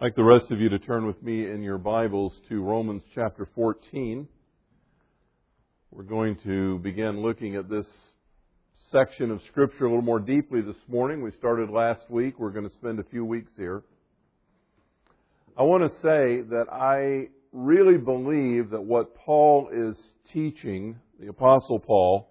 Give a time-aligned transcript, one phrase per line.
[0.00, 3.02] I'd like the rest of you to turn with me in your Bibles to Romans
[3.16, 4.28] chapter 14.
[5.90, 7.86] We're going to begin looking at this
[8.92, 11.20] section of Scripture a little more deeply this morning.
[11.20, 12.38] We started last week.
[12.38, 13.82] We're going to spend a few weeks here.
[15.56, 19.98] I want to say that I really believe that what Paul is
[20.32, 22.30] teaching, the Apostle Paul,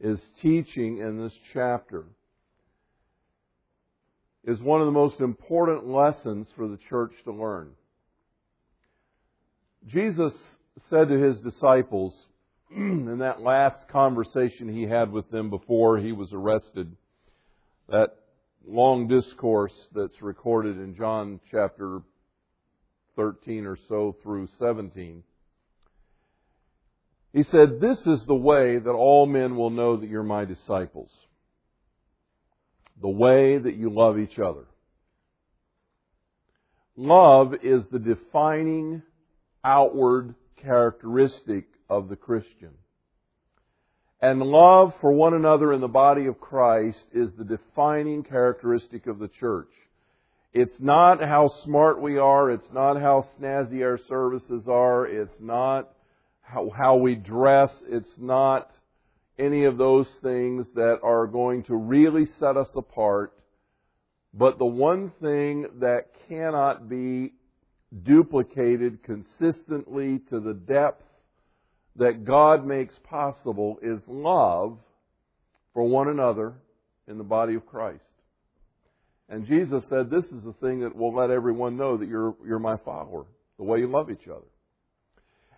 [0.00, 2.06] is teaching in this chapter
[4.46, 7.70] is one of the most important lessons for the church to learn.
[9.88, 10.32] Jesus
[10.88, 12.14] said to his disciples
[12.76, 16.96] in that last conversation he had with them before he was arrested,
[17.88, 18.10] that
[18.66, 22.00] long discourse that's recorded in John chapter
[23.16, 25.24] 13 or so through 17.
[27.32, 31.10] He said, This is the way that all men will know that you're my disciples
[33.00, 34.64] the way that you love each other.
[36.96, 39.02] Love is the defining
[39.62, 42.70] outward characteristic of the Christian.
[44.20, 49.18] And love for one another in the body of Christ is the defining characteristic of
[49.18, 49.68] the church.
[50.54, 52.50] It's not how smart we are.
[52.50, 55.06] It's not how snazzy our services are.
[55.06, 55.90] It's not
[56.40, 57.68] how, how we dress.
[57.86, 58.70] It's not
[59.38, 63.32] any of those things that are going to really set us apart.
[64.32, 67.32] But the one thing that cannot be
[68.04, 71.04] duplicated consistently to the depth
[71.96, 74.78] that God makes possible is love
[75.72, 76.54] for one another
[77.08, 78.00] in the body of Christ.
[79.28, 82.58] And Jesus said, This is the thing that will let everyone know that you're, you're
[82.58, 83.26] my follower,
[83.58, 84.46] the way you love each other.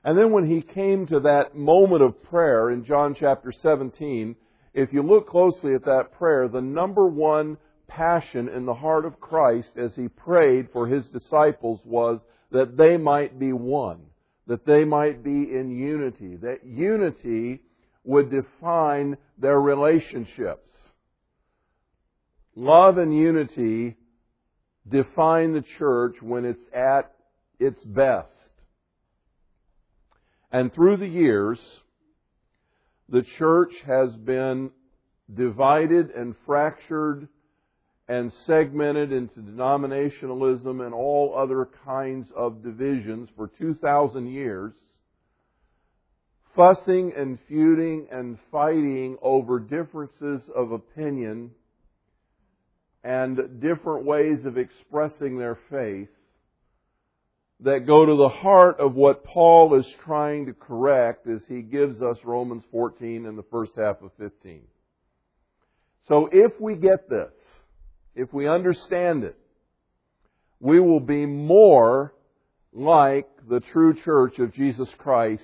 [0.09, 4.37] And then when he came to that moment of prayer in John chapter 17,
[4.73, 9.21] if you look closely at that prayer, the number one passion in the heart of
[9.21, 12.21] Christ as he prayed for his disciples was
[12.53, 14.01] that they might be one,
[14.47, 17.61] that they might be in unity, that unity
[18.03, 20.71] would define their relationships.
[22.55, 23.95] Love and unity
[24.89, 27.13] define the church when it's at
[27.61, 28.38] its best.
[30.51, 31.59] And through the years,
[33.09, 34.71] the church has been
[35.35, 37.29] divided and fractured
[38.09, 44.73] and segmented into denominationalism and all other kinds of divisions for 2,000 years,
[46.57, 51.51] fussing and feuding and fighting over differences of opinion
[53.05, 56.09] and different ways of expressing their faith
[57.61, 62.01] that go to the heart of what Paul is trying to correct as he gives
[62.01, 64.63] us Romans 14 and the first half of 15.
[66.07, 67.33] So if we get this,
[68.15, 69.37] if we understand it,
[70.61, 72.15] we will be more
[72.73, 75.43] like the true church of Jesus Christ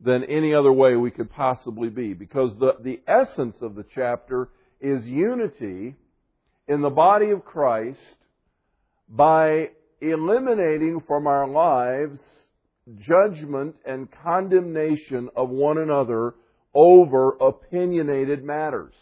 [0.00, 2.14] than any other way we could possibly be.
[2.14, 4.48] Because the, the essence of the chapter
[4.80, 5.94] is unity
[6.66, 7.98] in the body of Christ
[9.08, 9.70] by
[10.00, 12.18] eliminating from our lives
[12.98, 16.34] judgment and condemnation of one another
[16.74, 18.94] over opinionated matters.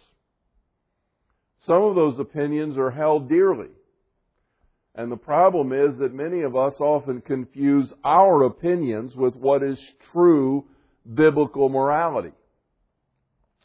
[1.67, 3.69] Some of those opinions are held dearly.
[4.95, 9.79] And the problem is that many of us often confuse our opinions with what is
[10.13, 10.65] true
[11.15, 12.33] biblical morality.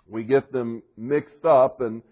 [0.07, 2.03] We get them mixed up and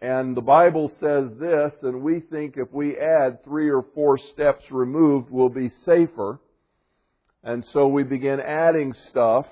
[0.00, 4.64] and the Bible says this, and we think if we add three or four steps
[4.70, 6.38] removed, we'll be safer.
[7.42, 9.46] And so we begin adding stuff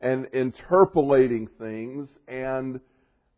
[0.00, 2.80] and interpolating things and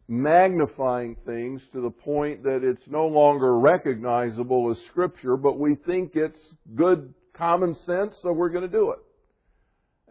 [0.06, 6.12] magnifying things to the point that it's no longer recognizable as Scripture, but we think
[6.14, 6.40] it's
[6.74, 8.98] good common sense, so we're going to do it.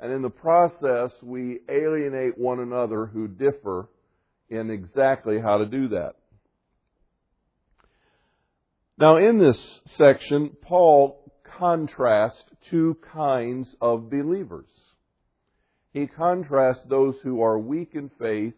[0.02, 3.88] And in the process, we alienate one another who differ
[4.54, 6.14] in exactly how to do that.
[8.98, 9.58] Now, in this
[9.98, 14.70] section, Paul contrasts two kinds of believers.
[15.94, 18.54] He contrasts those who are weak in faith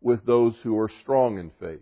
[0.00, 1.80] with those who are strong in faith.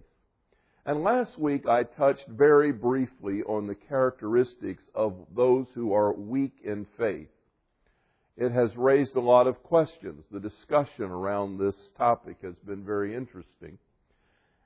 [0.87, 6.55] And last week I touched very briefly on the characteristics of those who are weak
[6.63, 7.29] in faith
[8.37, 10.25] it has raised a lot of questions.
[10.31, 13.79] The discussion around this topic has been very interesting.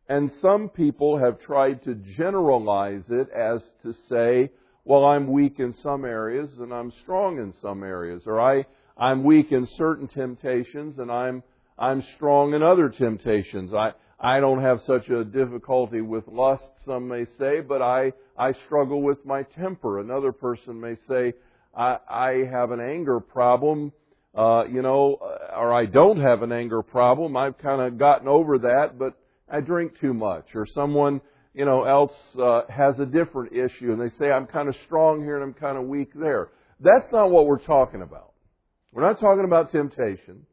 [0.09, 4.51] And some people have tried to generalize it as to say,
[4.85, 8.65] well, I'm weak in some areas and I'm strong in some areas, or I,
[8.97, 11.43] I'm weak in certain temptations and I'm,
[11.79, 13.75] I'm strong in other temptations.
[13.75, 18.53] I, I don't have such a difficulty with lust, some may say, but I, I
[18.65, 20.01] struggle with my temper.
[20.01, 21.35] Another person may say,
[21.79, 23.93] I, I have an anger problem,
[24.37, 25.19] uh, you know,
[25.57, 27.37] or I don't have an anger problem.
[27.37, 29.15] I've kind of gotten over that, but
[29.49, 30.47] I drink too much.
[30.57, 31.21] Or someone,
[31.55, 35.23] you know, else uh, has a different issue and they say, I'm kind of strong
[35.23, 36.49] here and I'm kind of weak there.
[36.81, 38.33] That's not what we're talking about.
[38.93, 40.47] We're not talking about temptation.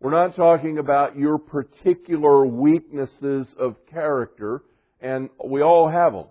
[0.00, 4.62] We're not talking about your particular weaknesses of character,
[5.00, 6.26] and we all have them.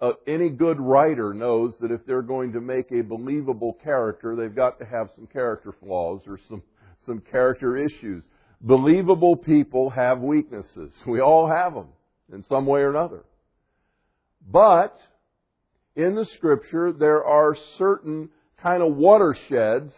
[0.00, 4.54] Uh, any good writer knows that if they're going to make a believable character, they've
[4.54, 6.62] got to have some character flaws or some,
[7.06, 8.22] some character issues.
[8.60, 10.92] Believable people have weaknesses.
[11.06, 11.88] We all have them
[12.32, 13.24] in some way or another.
[14.46, 14.94] But
[15.94, 18.28] in the scripture, there are certain
[18.62, 19.94] kind of watersheds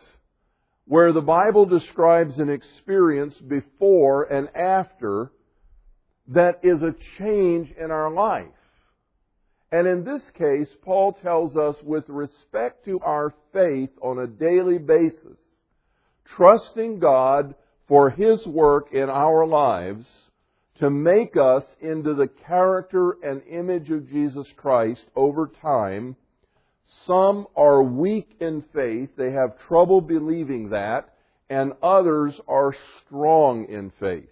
[0.84, 5.32] where the Bible describes an experience before and after
[6.28, 8.46] that is a change in our life.
[9.70, 14.78] And in this case, Paul tells us with respect to our faith on a daily
[14.78, 15.36] basis,
[16.36, 17.54] trusting God
[17.86, 20.06] for His work in our lives
[20.78, 26.16] to make us into the character and image of Jesus Christ over time,
[27.06, 31.14] some are weak in faith, they have trouble believing that,
[31.50, 32.74] and others are
[33.04, 34.30] strong in faith.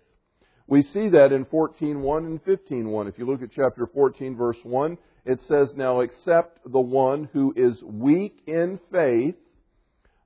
[0.67, 3.09] We see that in 14.1 and 15.1.
[3.09, 7.53] If you look at chapter 14 verse 1, it says, Now accept the one who
[7.57, 9.35] is weak in faith,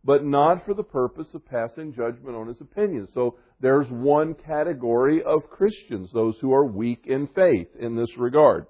[0.05, 3.09] but not for the purpose of passing judgment on his opinions.
[3.15, 8.67] So there's one category of Christians, those who are weak in faith in this regard.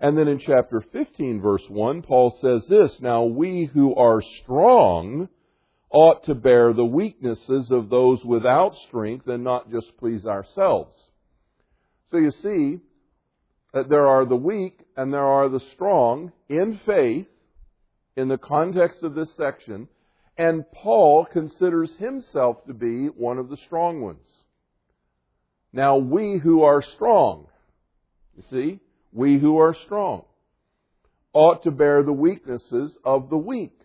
[0.00, 5.28] And then in chapter 15, verse 1, Paul says this Now we who are strong
[5.90, 10.94] ought to bear the weaknesses of those without strength and not just please ourselves.
[12.10, 12.78] So you see
[13.76, 17.26] that there are the weak and there are the strong in faith
[18.16, 19.86] in the context of this section,
[20.38, 24.26] and Paul considers himself to be one of the strong ones.
[25.74, 27.48] Now we who are strong,
[28.34, 28.80] you see,
[29.12, 30.24] we who are strong,
[31.34, 33.78] ought to bear the weaknesses of the weak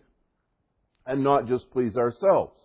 [1.04, 2.58] and not just please ourselves.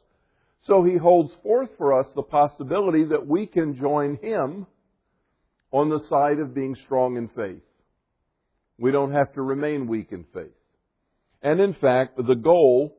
[0.65, 4.65] So he holds forth for us the possibility that we can join him
[5.71, 7.61] on the side of being strong in faith.
[8.77, 10.51] We don't have to remain weak in faith.
[11.41, 12.95] And in fact, the goal,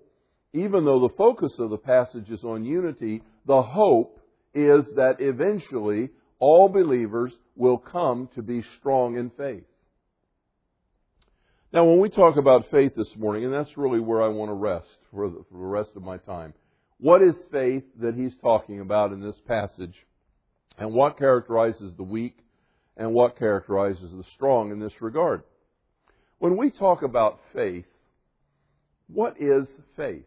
[0.52, 4.20] even though the focus of the passage is on unity, the hope
[4.54, 9.64] is that eventually all believers will come to be strong in faith.
[11.72, 14.54] Now, when we talk about faith this morning, and that's really where I want to
[14.54, 16.54] rest for the, for the rest of my time,
[16.98, 19.94] what is faith that he's talking about in this passage?
[20.78, 22.38] And what characterizes the weak
[22.98, 25.42] and what characterizes the strong in this regard?
[26.38, 27.86] When we talk about faith,
[29.06, 29.66] what is
[29.96, 30.26] faith?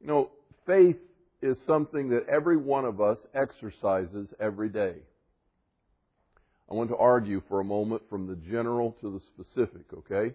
[0.00, 0.30] You know,
[0.66, 0.96] faith
[1.42, 4.96] is something that every one of us exercises every day.
[6.70, 10.34] I want to argue for a moment from the general to the specific, okay?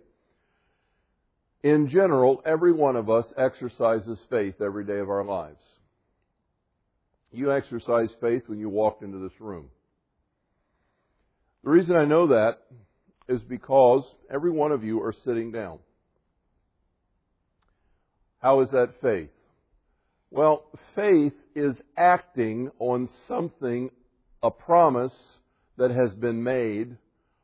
[1.63, 5.63] In general, every one of us exercises faith every day of our lives.
[7.31, 9.69] You exercise faith when you walked into this room.
[11.67, 12.59] The reason I know that
[13.27, 15.79] is because every one of you are sitting down.
[18.41, 19.31] How is that faith?
[20.31, 20.63] Well,
[20.95, 23.89] faith is acting on something,
[24.41, 25.11] a promise
[25.77, 26.95] that has been made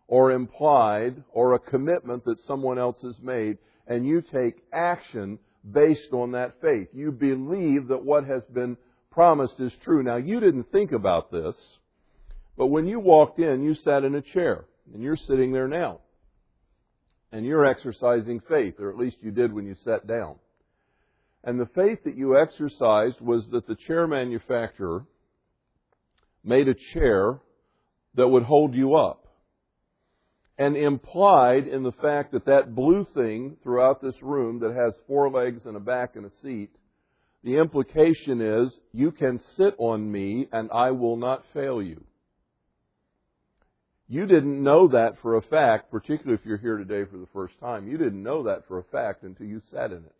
[0.08, 5.38] or implied or a commitment that someone else has made, and you take action
[5.70, 6.88] based on that faith.
[6.94, 8.77] You believe that what has been
[9.12, 10.01] promised is true.
[10.01, 11.58] Now, you didn't think about this,
[12.58, 16.00] but when you walked in, you sat in a chair, and you're sitting there now.
[17.32, 20.36] And you're exercising faith, or at least you did when you sat down.
[21.44, 25.06] And the faith that you exercised was that the chair manufacturer
[26.44, 27.40] made a chair
[28.16, 29.26] that would hold you up.
[30.58, 35.32] And implied in the fact that that blue thing throughout this room that has four
[35.32, 36.70] legs and a back and a seat,
[37.44, 42.04] the implication is you can sit on me and I will not fail you.
[44.13, 47.60] You didn't know that for a fact, particularly if you're here today for the first
[47.60, 47.88] time.
[47.88, 50.15] You didn't know that for a fact until you sat in it.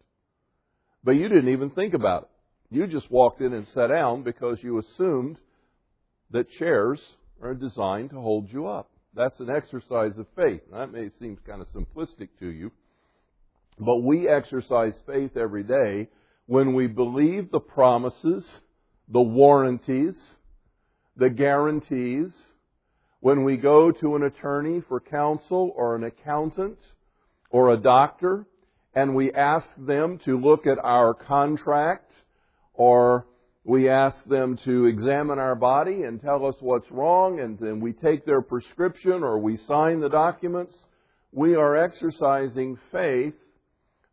[1.04, 2.76] But you didn't even think about it.
[2.76, 5.38] You just walked in and sat down because you assumed
[6.32, 7.00] that chairs
[7.40, 8.90] are designed to hold you up.
[9.14, 10.62] That's an exercise of faith.
[10.72, 12.72] That may seem kind of simplistic to you,
[13.78, 16.10] but we exercise faith every day
[16.48, 18.44] when we believe the promises,
[19.08, 20.16] the warranties,
[21.16, 22.32] the guarantees.
[23.24, 26.78] When we go to an attorney for counsel or an accountant
[27.52, 28.46] or a doctor
[28.94, 32.12] and we ask them to look at our contract
[32.74, 33.26] or
[33.64, 37.94] we ask them to examine our body and tell us what's wrong and then we
[37.94, 40.76] take their prescription or we sign the documents,
[41.32, 43.36] we are exercising faith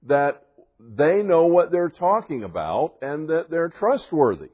[0.07, 0.45] that
[0.79, 4.50] they know what they're talking about and that they're trustworthy.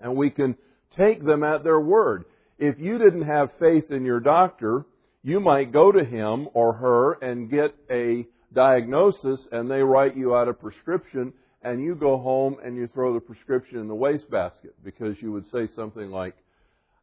[0.00, 0.56] And we can
[0.96, 2.24] take them at their word.
[2.58, 4.86] If you didn't have faith in your doctor,
[5.22, 10.34] you might go to him or her and get a diagnosis and they write you
[10.34, 11.32] out a prescription
[11.62, 15.44] and you go home and you throw the prescription in the wastebasket because you would
[15.50, 16.34] say something like,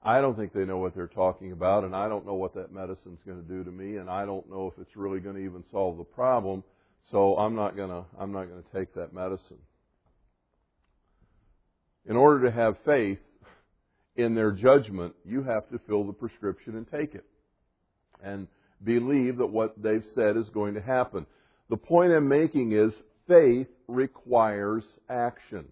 [0.01, 2.71] I don't think they know what they're talking about and I don't know what that
[2.71, 5.41] medicine's going to do to me and I don't know if it's really going to
[5.41, 6.63] even solve the problem,
[7.11, 9.59] so I'm not going to I'm not going to take that medicine.
[12.05, 13.19] In order to have faith,
[14.15, 17.25] in their judgment, you have to fill the prescription and take it.
[18.23, 18.47] And
[18.83, 21.25] believe that what they've said is going to happen.
[21.69, 22.93] The point I'm making is
[23.27, 25.65] faith requires action.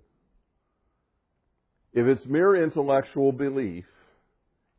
[1.94, 3.86] If it's mere intellectual belief,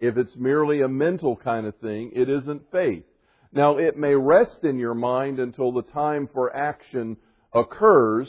[0.01, 3.05] if it's merely a mental kind of thing, it isn't faith.
[3.53, 7.19] Now, it may rest in your mind until the time for action
[7.53, 8.29] occurs,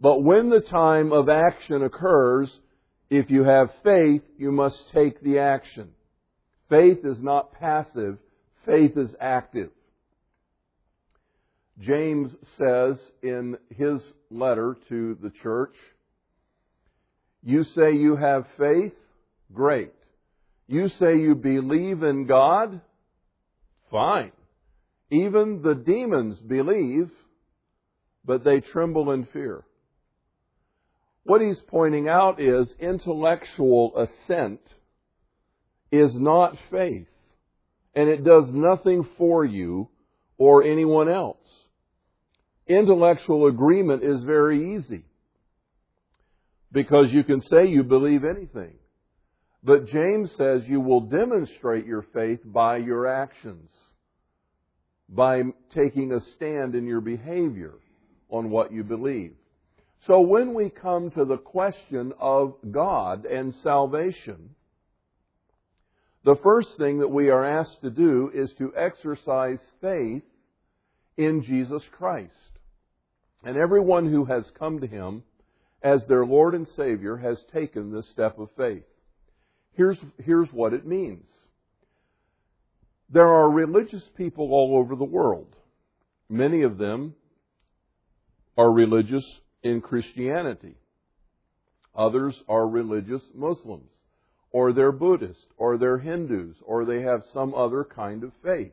[0.00, 2.48] but when the time of action occurs,
[3.12, 5.90] if you have faith, you must take the action.
[6.70, 8.16] Faith is not passive,
[8.64, 9.68] faith is active.
[11.78, 14.00] James says in his
[14.30, 15.74] letter to the church,
[17.42, 18.94] You say you have faith?
[19.52, 19.92] Great.
[20.66, 22.80] You say you believe in God?
[23.90, 24.32] Fine.
[25.10, 27.10] Even the demons believe,
[28.24, 29.64] but they tremble in fear.
[31.24, 34.60] What he's pointing out is intellectual assent
[35.90, 37.06] is not faith,
[37.94, 39.88] and it does nothing for you
[40.36, 41.44] or anyone else.
[42.66, 45.04] Intellectual agreement is very easy
[46.72, 48.74] because you can say you believe anything.
[49.62, 53.70] But James says you will demonstrate your faith by your actions,
[55.08, 55.42] by
[55.74, 57.74] taking a stand in your behavior
[58.28, 59.34] on what you believe.
[60.06, 64.50] So when we come to the question of God and salvation,
[66.24, 70.22] the first thing that we are asked to do is to exercise faith
[71.16, 72.32] in Jesus Christ.
[73.44, 75.22] And everyone who has come to Him
[75.82, 78.84] as their Lord and Savior has taken this step of faith.
[79.74, 81.26] Here's, here's what it means.
[83.08, 85.54] There are religious people all over the world.
[86.28, 87.14] Many of them
[88.56, 89.24] are religious
[89.62, 90.74] in Christianity.
[91.94, 93.90] Others are religious Muslims,
[94.50, 98.72] or they're Buddhist, or they're Hindus, or they have some other kind of faith.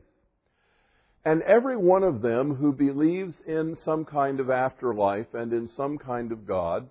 [1.24, 5.98] And every one of them who believes in some kind of afterlife and in some
[5.98, 6.88] kind of God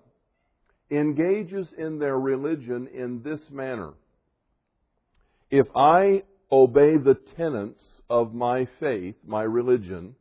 [0.90, 3.92] engages in their religion in this manner.
[5.50, 10.14] If I obey the tenets of my faith, my religion,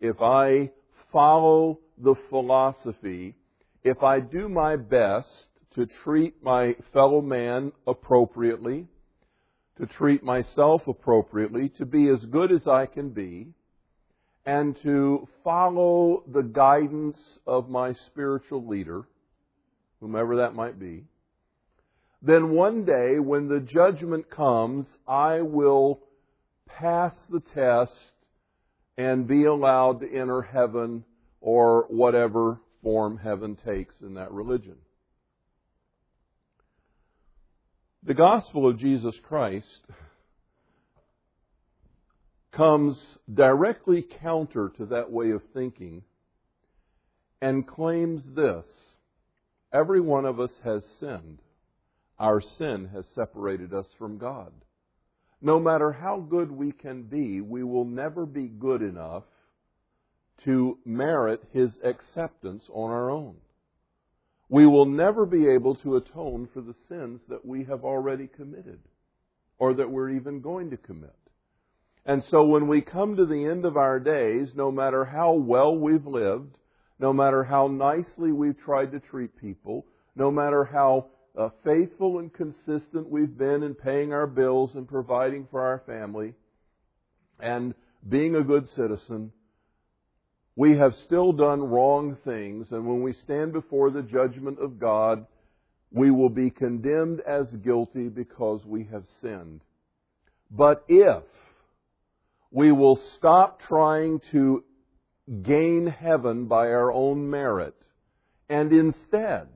[0.00, 0.70] if I
[1.12, 3.36] follow the philosophy,
[3.84, 5.28] if I do my best
[5.74, 8.86] to treat my fellow man appropriately,
[9.78, 13.48] to treat myself appropriately, to be as good as I can be,
[14.44, 19.04] and to follow the guidance of my spiritual leader,
[20.00, 21.04] whomever that might be,
[22.22, 26.00] then one day when the judgment comes, I will
[26.66, 27.92] pass the test
[28.96, 31.04] and be allowed to enter heaven
[31.40, 34.76] or whatever form heaven takes in that religion.
[38.04, 39.66] The gospel of Jesus Christ
[42.52, 42.98] comes
[43.32, 46.02] directly counter to that way of thinking
[47.40, 48.66] and claims this
[49.72, 51.40] every one of us has sinned.
[52.18, 54.52] Our sin has separated us from God.
[55.42, 59.24] No matter how good we can be, we will never be good enough
[60.44, 63.34] to merit His acceptance on our own.
[64.48, 68.78] We will never be able to atone for the sins that we have already committed
[69.58, 71.16] or that we're even going to commit.
[72.04, 75.76] And so when we come to the end of our days, no matter how well
[75.76, 76.56] we've lived,
[76.98, 82.32] no matter how nicely we've tried to treat people, no matter how uh, faithful and
[82.32, 86.34] consistent we've been in paying our bills and providing for our family
[87.40, 87.74] and
[88.08, 89.32] being a good citizen,
[90.54, 95.26] we have still done wrong things, and when we stand before the judgment of God,
[95.90, 99.62] we will be condemned as guilty because we have sinned.
[100.50, 101.22] But if
[102.50, 104.62] we will stop trying to
[105.42, 107.76] gain heaven by our own merit
[108.48, 109.48] and instead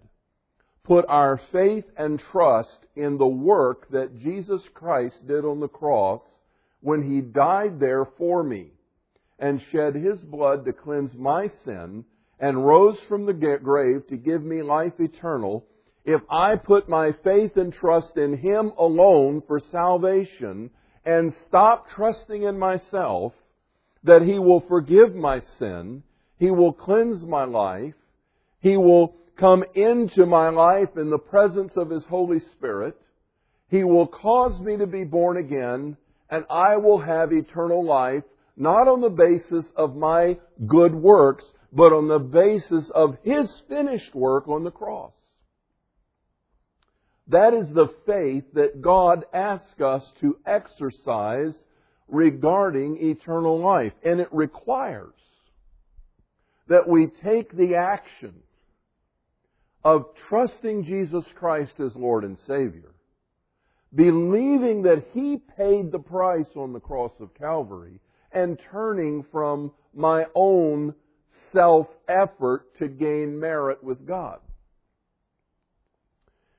[0.86, 6.22] put our faith and trust in the work that Jesus Christ did on the cross
[6.80, 8.68] when He died there for me
[9.38, 12.04] and shed His blood to cleanse my sin
[12.38, 15.66] and rose from the grave to give me life eternal,
[16.04, 20.70] if I put my faith and trust in Him alone for salvation
[21.04, 23.32] and stop trusting in myself
[24.04, 26.04] that He will forgive my sin,
[26.38, 27.94] He will cleanse my life,
[28.60, 32.96] He will come into my life in the presence of His Holy Spirit,
[33.68, 35.96] He will cause me to be born again,
[36.30, 38.24] and I will have eternal life,
[38.56, 44.14] not on the basis of my good works, but on the basis of His finished
[44.14, 45.12] work on the cross.
[47.28, 51.54] That is the faith that God asks us to exercise
[52.08, 53.92] regarding eternal life.
[54.04, 55.12] And it requires
[56.68, 58.34] that we take the action
[59.86, 62.92] of trusting Jesus Christ as Lord and Savior,
[63.94, 68.00] believing that He paid the price on the cross of Calvary,
[68.32, 70.92] and turning from my own
[71.52, 74.40] self effort to gain merit with God.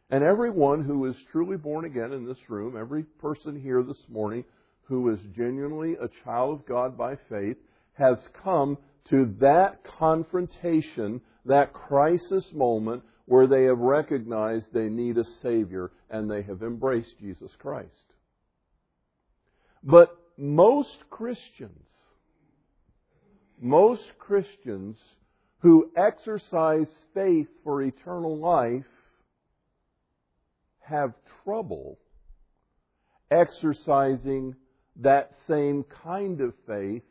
[0.09, 4.45] And everyone who is truly born again in this room, every person here this morning
[4.83, 7.57] who is genuinely a child of God by faith,
[7.91, 8.77] has come
[9.09, 16.31] to that confrontation, that crisis moment where they have recognized they need a Savior and
[16.31, 17.91] they have embraced Jesus Christ.
[19.83, 21.89] But most Christians,
[23.61, 24.97] most Christians
[25.59, 28.85] who exercise faith for eternal life
[30.79, 31.99] have trouble
[33.29, 34.55] exercising
[35.01, 37.03] that same kind of faith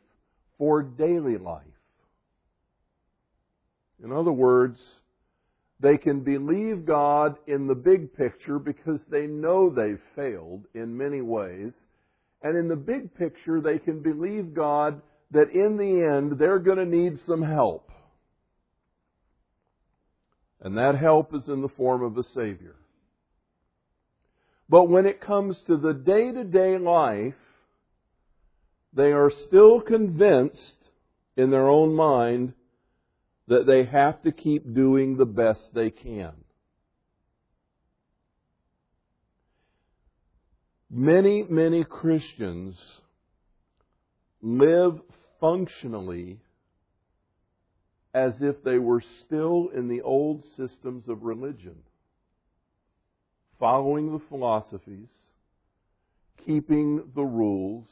[0.57, 1.63] for daily life.
[4.03, 4.79] In other words,
[5.79, 11.21] they can believe God in the big picture because they know they've failed in many
[11.21, 11.71] ways.
[12.41, 16.77] And in the big picture, they can believe God that in the end they're going
[16.77, 17.91] to need some help.
[20.61, 22.75] And that help is in the form of a Savior.
[24.69, 27.35] But when it comes to the day to day life,
[28.93, 30.59] they are still convinced
[31.35, 32.53] in their own mind
[33.47, 36.33] that they have to keep doing the best they can.
[40.89, 42.77] Many, many Christians
[44.41, 44.99] live
[45.39, 46.39] functionally
[48.13, 51.75] as if they were still in the old systems of religion
[53.59, 55.09] following the philosophies,
[56.45, 57.87] keeping the rules,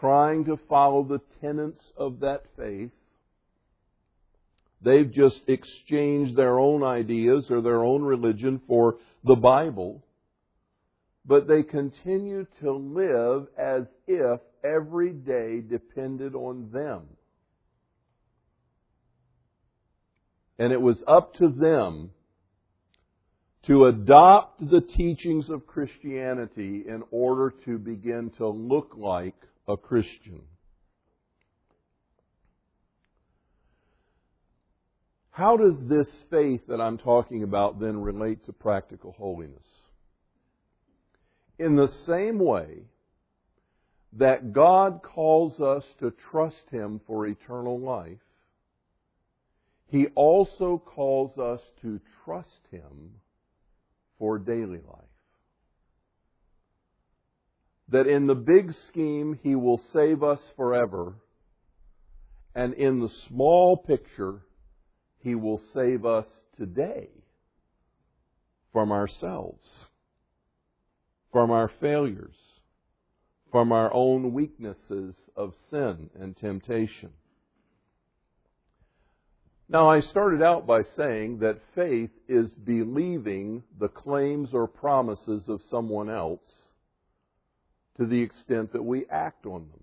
[0.00, 2.90] trying to follow the tenets of that faith.
[4.82, 10.04] They've just exchanged their own ideas or their own religion for the Bible,
[11.24, 17.02] but they continue to live as if every day depended on them.
[20.58, 22.10] And it was up to them
[23.66, 29.34] to adopt the teachings of Christianity in order to begin to look like
[29.66, 30.42] a Christian.
[35.36, 39.66] How does this faith that I'm talking about then relate to practical holiness?
[41.58, 42.84] In the same way
[44.14, 48.16] that God calls us to trust Him for eternal life,
[49.88, 53.10] He also calls us to trust Him
[54.18, 55.04] for daily life.
[57.90, 61.12] That in the big scheme, He will save us forever,
[62.54, 64.40] and in the small picture,
[65.26, 67.08] He will save us today
[68.72, 69.66] from ourselves,
[71.32, 72.36] from our failures,
[73.50, 77.10] from our own weaknesses of sin and temptation.
[79.68, 85.60] Now, I started out by saying that faith is believing the claims or promises of
[85.68, 86.68] someone else
[87.98, 89.82] to the extent that we act on them.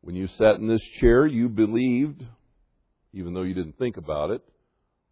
[0.00, 2.24] When you sat in this chair, you believed,
[3.12, 4.42] even though you didn't think about it,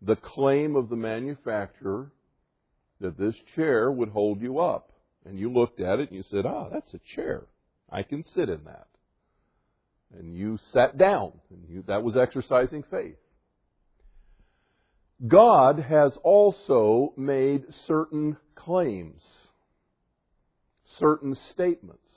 [0.03, 2.13] the claim of the manufacturer
[3.01, 4.93] that this chair would hold you up.
[5.25, 7.47] And you looked at it and you said, ah, that's a chair.
[7.91, 8.87] I can sit in that
[10.17, 11.33] and you sat down.
[11.51, 13.17] And you, that was exercising faith.
[15.27, 19.23] God has also made certain claims,
[20.99, 22.11] certain statements,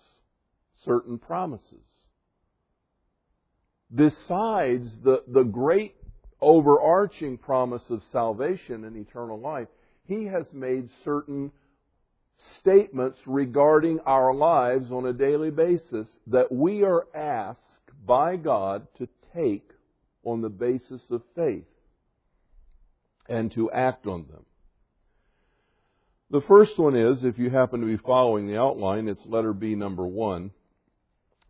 [0.83, 1.87] certain promises.
[3.93, 5.95] Besides the, the great
[6.41, 9.67] overarching promise of salvation and eternal life,
[10.05, 11.51] He has made certain
[12.59, 17.59] statements regarding our lives on a daily basis that we are asked
[18.05, 19.69] by God to take
[20.23, 21.65] on the basis of faith
[23.27, 24.45] and to act on them.
[26.31, 29.75] The first one is, if you happen to be following the outline, it's letter B
[29.75, 30.51] number one.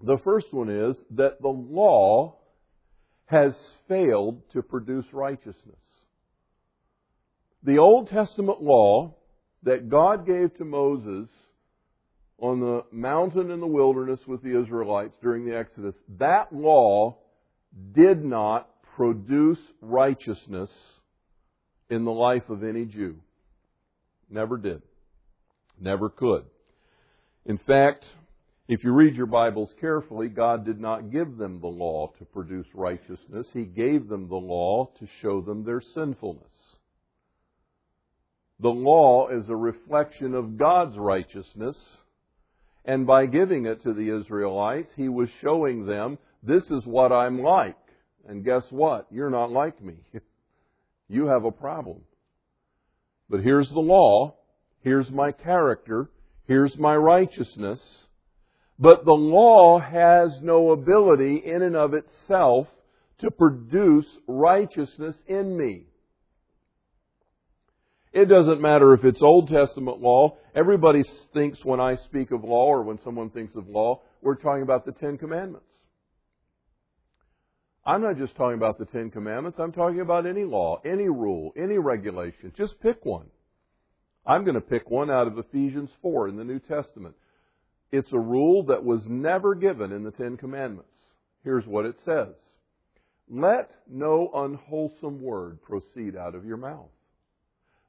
[0.01, 2.37] The first one is that the law
[3.25, 3.53] has
[3.87, 5.75] failed to produce righteousness.
[7.63, 9.15] The Old Testament law
[9.63, 11.29] that God gave to Moses
[12.37, 17.17] on the mountain in the wilderness with the Israelites during the Exodus, that law
[17.93, 20.71] did not produce righteousness
[21.89, 23.17] in the life of any Jew.
[24.29, 24.81] Never did.
[25.79, 26.45] Never could.
[27.45, 28.05] In fact,
[28.69, 32.67] if you read your Bibles carefully, God did not give them the law to produce
[32.75, 33.47] righteousness.
[33.51, 36.53] He gave them the law to show them their sinfulness.
[38.59, 41.77] The law is a reflection of God's righteousness,
[42.85, 47.41] and by giving it to the Israelites, He was showing them, this is what I'm
[47.41, 47.75] like.
[48.27, 49.07] And guess what?
[49.09, 49.95] You're not like me.
[51.07, 52.01] you have a problem.
[53.31, 54.35] But here's the law.
[54.81, 56.11] Here's my character.
[56.45, 57.79] Here's my righteousness.
[58.79, 62.67] But the law has no ability in and of itself
[63.19, 65.83] to produce righteousness in me.
[68.13, 70.37] It doesn't matter if it's Old Testament law.
[70.55, 74.63] Everybody thinks when I speak of law or when someone thinks of law, we're talking
[74.63, 75.65] about the Ten Commandments.
[77.85, 79.59] I'm not just talking about the Ten Commandments.
[79.59, 82.53] I'm talking about any law, any rule, any regulation.
[82.57, 83.27] Just pick one.
[84.25, 87.15] I'm going to pick one out of Ephesians 4 in the New Testament.
[87.91, 90.89] It's a rule that was never given in the Ten Commandments.
[91.43, 92.35] Here's what it says
[93.29, 96.89] Let no unwholesome word proceed out of your mouth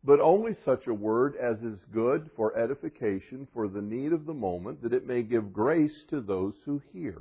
[0.02, 4.34] but only such a word as is good for edification, for the need of the
[4.34, 7.18] moment, that it may give grace to those who hear.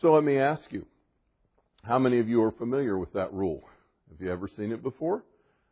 [0.00, 0.86] So let me ask you,
[1.82, 3.64] how many of you are familiar with that rule?
[4.10, 5.24] Have you ever seen it before?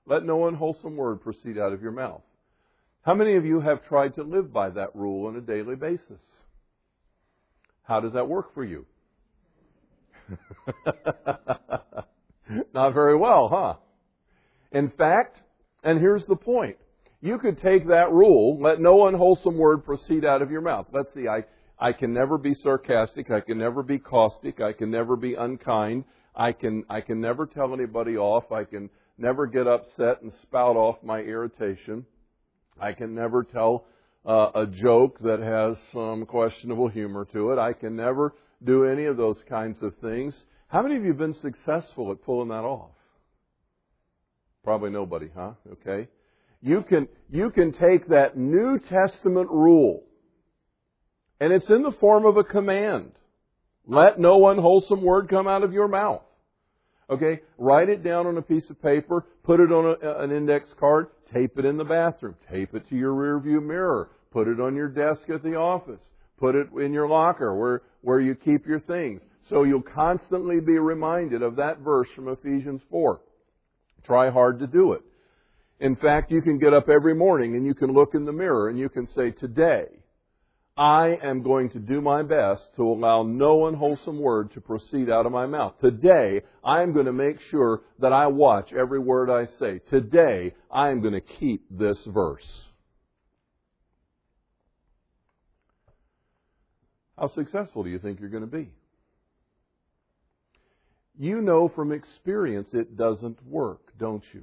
[0.06, 2.22] Let no unwholesome word proceed out of your mouth.
[3.04, 6.22] How many of you have tried to live by that rule on a daily basis?
[7.82, 8.86] How does that work for you?
[12.72, 13.74] Not very well, huh?
[14.72, 15.42] In fact,
[15.82, 16.76] and here's the point.
[17.20, 20.86] You could take that rule, let no unwholesome word proceed out of your mouth.
[20.90, 21.44] Let's see, I,
[21.78, 26.04] I can never be sarcastic, I can never be caustic, I can never be unkind,
[26.34, 28.88] I can, I can never tell anybody off, I can
[29.18, 32.06] never get upset and spout off my irritation,
[32.80, 33.84] I can never tell
[34.26, 38.34] uh, a joke that has some questionable humor to it, I can never
[38.64, 40.34] do any of those kinds of things.
[40.68, 42.90] How many of you have been successful at pulling that off?
[44.62, 45.52] Probably nobody, huh?
[45.72, 46.08] Okay.
[46.62, 50.02] You can, you can take that New Testament rule,
[51.38, 53.12] and it's in the form of a command.
[53.86, 56.22] Let no unwholesome word come out of your mouth.
[57.10, 57.40] Okay?
[57.58, 61.08] Write it down on a piece of paper, put it on a, an index card,
[61.32, 64.88] tape it in the bathroom, tape it to your rearview mirror, put it on your
[64.88, 66.00] desk at the office,
[66.38, 69.20] put it in your locker where, where you keep your things.
[69.50, 73.20] So you'll constantly be reminded of that verse from Ephesians 4.
[74.04, 75.02] Try hard to do it.
[75.80, 78.68] In fact, you can get up every morning and you can look in the mirror
[78.68, 79.86] and you can say, Today,
[80.76, 85.24] I am going to do my best to allow no unwholesome word to proceed out
[85.24, 85.74] of my mouth.
[85.80, 89.78] Today, I am going to make sure that I watch every word I say.
[89.88, 92.42] Today, I am going to keep this verse.
[97.16, 98.72] How successful do you think you're going to be?
[101.16, 104.42] You know from experience it doesn't work, don't you?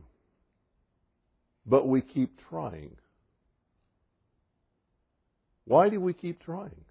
[1.65, 2.95] But we keep trying.
[5.71, 6.83] Why do we keep trying?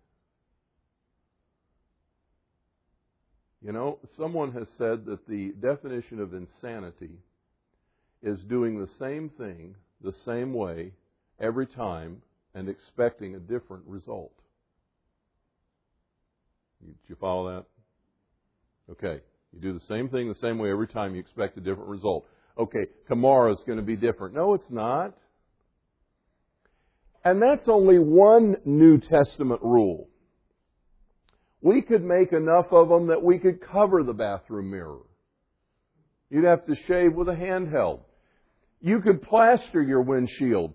[3.61, 7.11] You know, someone has said that the definition of insanity
[8.23, 10.93] is doing the same thing the same way
[11.39, 12.23] every time
[12.55, 14.33] and expecting a different result.
[16.83, 17.67] Did you follow that?
[18.93, 19.21] Okay.
[19.53, 22.25] You do the same thing the same way every time, you expect a different result.
[22.57, 24.35] Okay, tomorrow is going to be different.
[24.35, 25.15] No, it's not.
[27.25, 30.09] And that's only one New Testament rule.
[31.61, 35.01] We could make enough of them that we could cover the bathroom mirror.
[36.31, 38.01] You'd have to shave with a handheld.
[38.81, 40.73] You could plaster your windshield.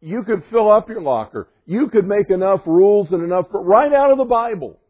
[0.00, 1.48] You could fill up your locker.
[1.66, 4.80] You could make enough rules and enough right out of the Bible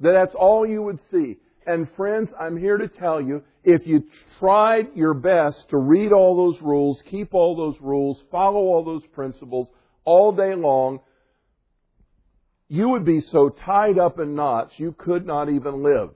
[0.00, 1.38] that that's all you would see.
[1.66, 4.02] And friends, I'm here to tell you, if you
[4.40, 9.06] tried your best to read all those rules, keep all those rules, follow all those
[9.14, 9.68] principles
[10.04, 11.00] all day long,
[12.68, 16.10] you would be so tied up in knots you could not even live.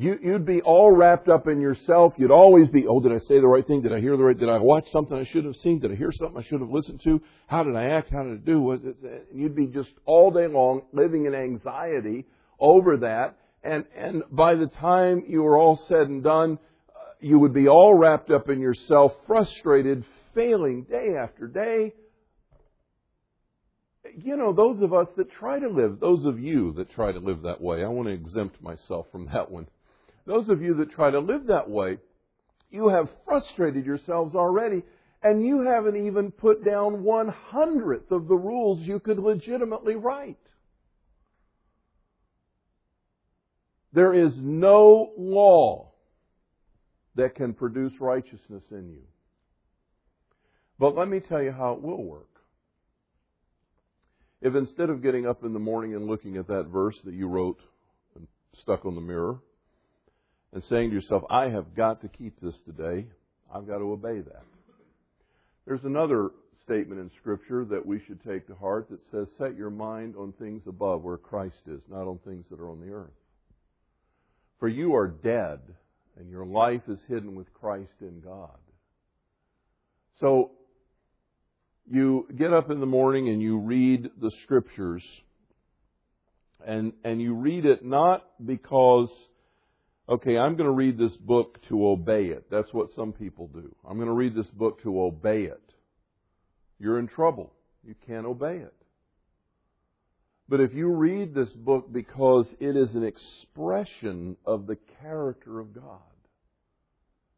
[0.00, 2.12] You, would be all wrapped up in yourself.
[2.18, 3.82] You'd always be, oh, did I say the right thing?
[3.82, 4.38] Did I hear the right?
[4.38, 5.80] Did I watch something I should have seen?
[5.80, 7.20] Did I hear something I should have listened to?
[7.48, 8.12] How did I act?
[8.12, 8.60] How did I do?
[8.60, 9.26] Was it?
[9.34, 12.26] You'd be just all day long living in anxiety
[12.60, 13.38] over that.
[13.64, 16.58] And, and by the time you were all said and done,
[16.94, 21.94] uh, you would be all wrapped up in yourself, frustrated, failing day after day.
[24.16, 27.18] You know, those of us that try to live, those of you that try to
[27.18, 29.66] live that way, I want to exempt myself from that one.
[30.26, 31.98] Those of you that try to live that way,
[32.70, 34.82] you have frustrated yourselves already,
[35.22, 40.38] and you haven't even put down one hundredth of the rules you could legitimately write.
[43.92, 45.92] There is no law
[47.14, 49.02] that can produce righteousness in you.
[50.78, 52.26] But let me tell you how it will work.
[54.40, 57.26] If instead of getting up in the morning and looking at that verse that you
[57.26, 57.60] wrote
[58.14, 58.28] and
[58.60, 59.40] stuck on the mirror,
[60.52, 63.06] and saying to yourself, I have got to keep this today.
[63.52, 64.44] I've got to obey that.
[65.66, 66.30] There's another
[66.64, 70.32] statement in Scripture that we should take to heart that says, Set your mind on
[70.32, 73.10] things above where Christ is, not on things that are on the earth.
[74.58, 75.60] For you are dead,
[76.18, 78.58] and your life is hidden with Christ in God.
[80.20, 80.52] So,
[81.90, 85.02] you get up in the morning and you read the Scriptures,
[86.66, 89.10] and, and you read it not because
[90.08, 92.46] okay, I'm going to read this book to obey it.
[92.50, 93.74] That's what some people do.
[93.86, 95.60] I'm going to read this book to obey it.
[96.78, 97.52] You're in trouble.
[97.84, 98.74] You can't obey it.
[100.48, 105.74] But if you read this book because it is an expression of the character of
[105.74, 106.00] God,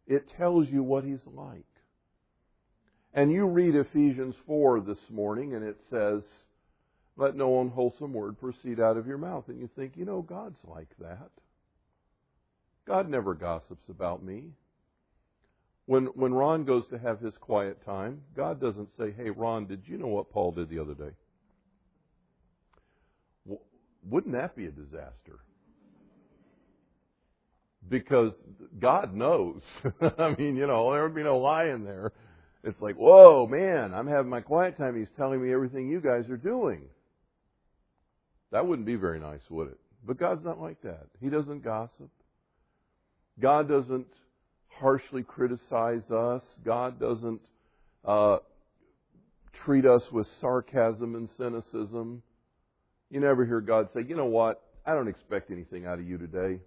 [0.06, 1.64] it tells you what He's like.
[3.12, 6.22] And you read Ephesians 4 this morning and it says,
[7.16, 9.44] let no unwholesome word proceed out of your mouth.
[9.48, 11.30] And you think, you know, God's like that.
[12.86, 14.44] God never gossips about me.
[15.84, 19.82] When, when Ron goes to have his quiet time, God doesn't say, Hey, Ron, did
[19.86, 21.10] you know what Paul did the other day?
[24.08, 25.40] Wouldn't that be a disaster?
[27.86, 28.32] Because
[28.78, 29.60] God knows.
[30.18, 32.12] I mean, you know, there would be no lie in there.
[32.62, 34.98] It's like, whoa, man, I'm having my quiet time.
[34.98, 36.82] He's telling me everything you guys are doing.
[38.52, 39.78] That wouldn't be very nice, would it?
[40.04, 41.06] But God's not like that.
[41.20, 42.10] He doesn't gossip.
[43.38, 44.08] God doesn't
[44.68, 46.42] harshly criticize us.
[46.64, 47.40] God doesn't
[48.04, 48.38] uh,
[49.64, 52.22] treat us with sarcasm and cynicism.
[53.10, 54.62] You never hear God say, you know what?
[54.84, 56.60] I don't expect anything out of you today.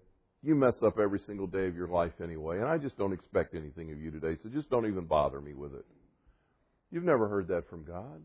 [0.43, 3.55] You mess up every single day of your life anyway, and I just don't expect
[3.55, 5.85] anything of you today, so just don't even bother me with it.
[6.91, 8.21] You've never heard that from God.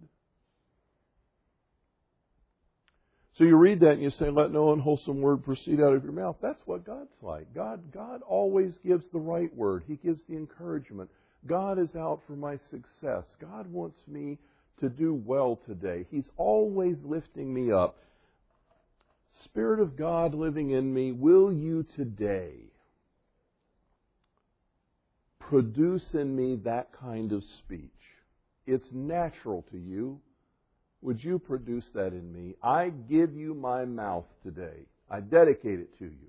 [3.39, 6.13] So you read that and you say, let no unwholesome word proceed out of your
[6.13, 6.37] mouth.
[6.43, 7.55] That's what God's like.
[7.55, 9.85] God, God always gives the right word.
[9.87, 11.09] He gives the encouragement.
[11.47, 13.23] God is out for my success.
[13.41, 14.39] God wants me
[14.81, 16.05] to do well today.
[16.11, 17.97] He's always lifting me up.
[19.45, 22.55] Spirit of God living in me, will you today
[25.39, 27.91] produce in me that kind of speech?
[28.67, 30.21] It's natural to you.
[31.01, 32.57] Would you produce that in me?
[32.63, 34.87] I give you my mouth today.
[35.11, 36.29] I dedicate it to you.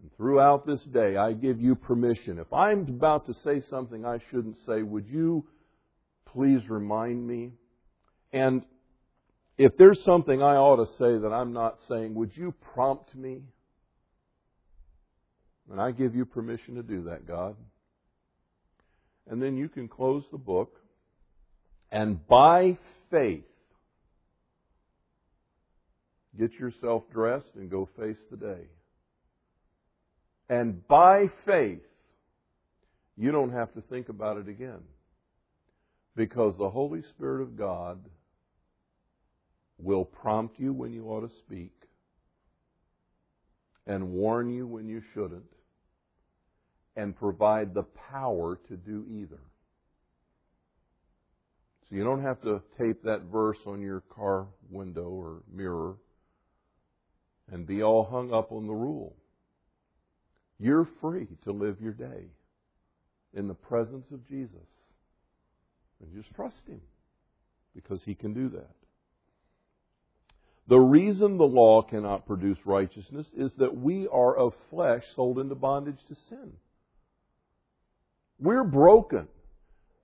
[0.00, 2.38] And throughout this day, I give you permission.
[2.38, 5.44] If I'm about to say something I shouldn't say, would you
[6.26, 7.50] please remind me?
[8.32, 8.62] And
[9.58, 13.42] if there's something I ought to say that I'm not saying, would you prompt me?
[15.70, 17.56] And I give you permission to do that, God.
[19.26, 20.80] And then you can close the book
[21.90, 22.78] and by
[23.10, 23.44] faith,
[26.38, 28.62] get yourself dressed and go face the day.
[30.48, 31.82] And by faith,
[33.16, 34.80] you don't have to think about it again.
[36.14, 37.98] Because the Holy Spirit of God
[39.78, 41.72] will prompt you when you ought to speak
[43.86, 45.50] and warn you when you shouldn't
[46.96, 49.40] and provide the power to do either.
[51.88, 55.94] So you don't have to tape that verse on your car window or mirror
[57.50, 59.16] and be all hung up on the rule.
[60.58, 62.26] You're free to live your day
[63.32, 64.66] in the presence of Jesus.
[66.00, 66.80] And just trust Him
[67.74, 68.77] because He can do that.
[70.68, 75.54] The reason the law cannot produce righteousness is that we are of flesh sold into
[75.54, 76.52] bondage to sin.
[78.38, 79.28] We're broken.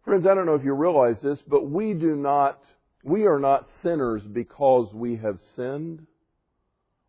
[0.05, 2.63] Friends, I don't know if you realize this, but we do not,
[3.03, 6.07] we are not sinners because we have sinned.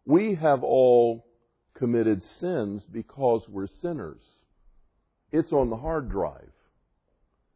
[0.05, 1.25] We have all
[1.75, 4.21] committed sins because we're sinners.
[5.31, 6.51] It's on the hard drive.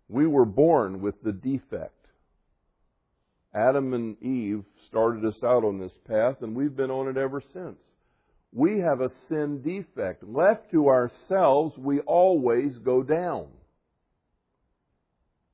[0.07, 1.98] We were born with the defect.
[3.59, 7.41] Adam and Eve started us out on this path, and we've been on it ever
[7.53, 7.77] since.
[8.53, 10.23] We have a sin defect.
[10.23, 13.47] Left to ourselves, we always go down.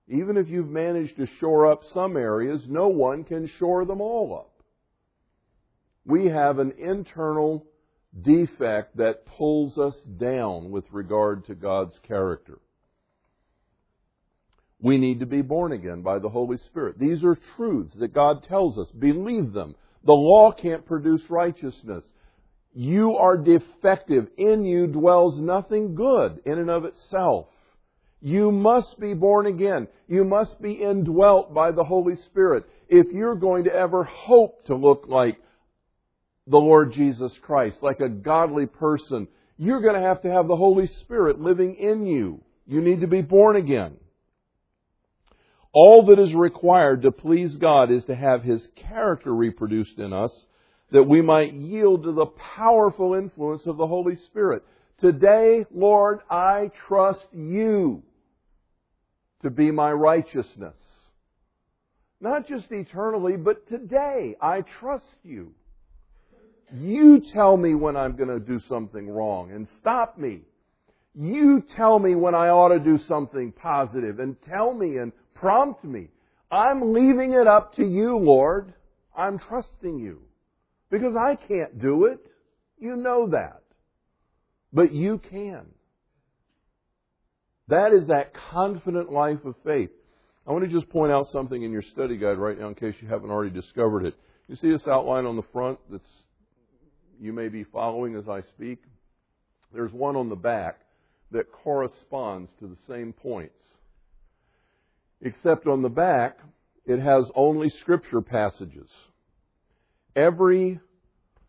[0.08, 4.36] Even if you've managed to shore up some areas, no one can shore them all
[4.38, 4.64] up.
[6.06, 7.66] We have an internal
[8.22, 12.60] defect that pulls us down with regard to God's character.
[14.86, 17.00] We need to be born again by the Holy Spirit.
[17.00, 18.88] These are truths that God tells us.
[18.92, 19.74] Believe them.
[20.06, 22.04] The law can't produce righteousness.
[22.72, 24.28] You are defective.
[24.38, 27.48] In you dwells nothing good in and of itself.
[28.22, 29.88] You must be born again.
[30.08, 34.76] You must be indwelt by the Holy Spirit if you're going to ever hope to
[34.76, 35.40] look like
[36.46, 39.30] the Lord Jesus Christ, like a godly person.
[39.58, 42.44] You're going to have to have the Holy Spirit living in you.
[42.68, 43.96] You need to be born again.
[45.76, 50.32] All that is required to please God is to have His character reproduced in us
[50.92, 54.64] that we might yield to the powerful influence of the Holy Spirit.
[55.02, 58.04] Today, Lord, I trust you
[59.44, 60.78] to be my righteousness.
[62.22, 65.52] Not just eternally, but today, I trust you.
[66.74, 70.40] You tell me when I'm going to do something wrong and stop me.
[71.14, 75.84] You tell me when I ought to do something positive and tell me and Prompt
[75.84, 76.10] me.
[76.52, 78.74] I'm leaving it up to you, Lord.
[79.16, 80.22] I'm trusting you.
[80.90, 82.20] Because I can't do it.
[82.78, 83.62] You know that.
[84.74, 85.66] But you can.
[87.68, 89.90] That is that confident life of faith.
[90.48, 92.94] I want to just point out something in your study guide right now in case
[93.02, 94.14] you haven't already discovered it.
[94.48, 96.08] You see this outline on the front that's
[97.20, 98.84] you may be following as I speak?
[99.74, 100.82] There's one on the back
[101.32, 103.65] that corresponds to the same points
[105.26, 106.38] except on the back,
[106.86, 108.88] it has only scripture passages.
[110.16, 110.80] Every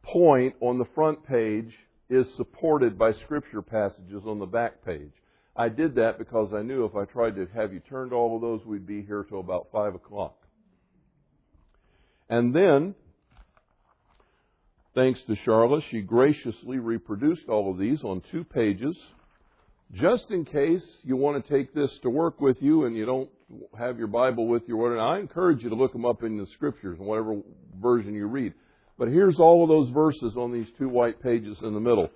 [0.02, 1.72] point on the front page
[2.08, 5.12] is supported by scripture passages on the back page.
[5.54, 8.42] I did that because I knew if I tried to have you turned all of
[8.42, 10.36] those, we'd be here till about 5 o'clock.
[12.28, 12.94] And then,
[14.94, 18.96] thanks to Charlotte, she graciously reproduced all of these on two pages
[19.92, 23.30] just in case you want to take this to work with you and you don't
[23.78, 26.46] have your Bible with you, whatever, I encourage you to look them up in the
[26.54, 27.40] Scriptures, in whatever
[27.80, 28.54] version you read.
[28.98, 32.10] But here's all of those verses on these two white pages in the middle.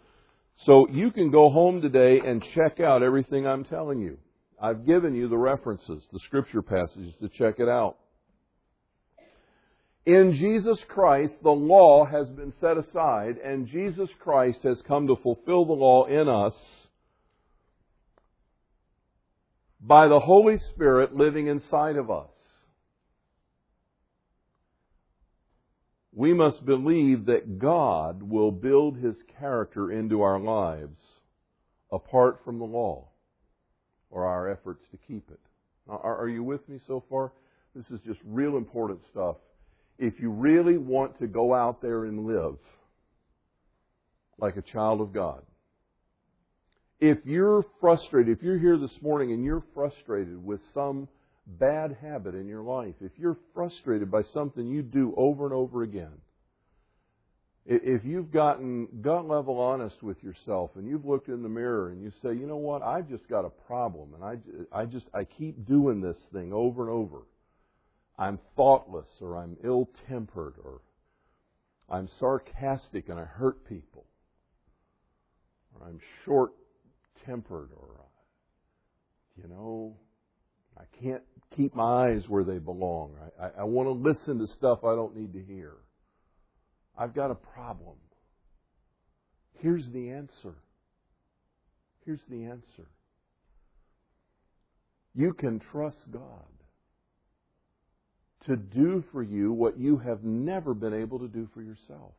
[0.64, 4.18] So you can go home today and check out everything I'm telling you.
[4.60, 7.96] I've given you the references, the Scripture passages to check it out.
[10.06, 15.16] In Jesus Christ, the law has been set aside, and Jesus Christ has come to
[15.22, 16.54] fulfill the law in us
[19.80, 22.28] by the Holy Spirit living inside of us.
[26.12, 30.98] We must believe that God will build His character into our lives
[31.90, 33.08] apart from the law
[34.10, 35.40] or our efforts to keep it.
[35.88, 37.32] Are you with me so far?
[37.74, 39.36] This is just real important stuff.
[39.98, 42.56] If you really want to go out there and live
[44.38, 45.42] like a child of God,
[47.00, 51.08] if you're frustrated, if you're here this morning and you're frustrated with some
[51.46, 55.82] bad habit in your life, if you're frustrated by something you do over and over
[55.82, 56.12] again,
[57.66, 62.02] if you've gotten gut level honest with yourself and you've looked in the mirror and
[62.02, 65.24] you say, you know what, I've just got a problem and I, I just, I
[65.24, 67.22] keep doing this thing over and over.
[68.18, 70.80] I'm thoughtless or I'm ill tempered or
[71.88, 74.04] I'm sarcastic and I hurt people.
[75.74, 76.52] Or I'm short
[77.26, 78.06] tempered or,
[79.36, 79.96] you know,
[80.78, 81.22] I can't
[81.56, 83.14] keep my eyes where they belong.
[83.40, 85.72] I, I, I want to listen to stuff I don't need to hear.
[86.96, 87.96] I've got a problem.
[89.60, 90.54] Here's the answer.
[92.04, 92.88] Here's the answer.
[95.14, 96.46] You can trust God
[98.46, 102.12] to do for you what you have never been able to do for yourself.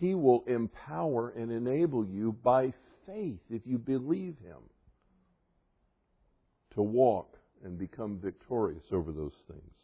[0.00, 2.74] He will empower and enable you by
[3.06, 4.58] faith, if you believe Him,
[6.74, 9.74] to walk and become victorious over those things.